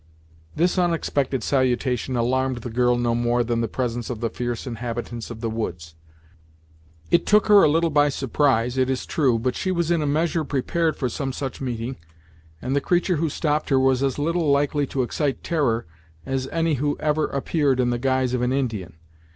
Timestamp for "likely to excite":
14.49-15.43